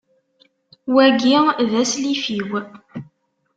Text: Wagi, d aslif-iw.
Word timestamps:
Wagi, 0.93 1.35
d 1.69 1.71
aslif-iw. 1.81 2.49